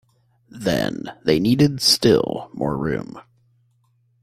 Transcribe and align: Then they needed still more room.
Then 0.57 1.11
they 1.25 1.39
needed 1.39 1.79
still 1.79 2.49
more 2.55 2.75
room. 2.75 3.21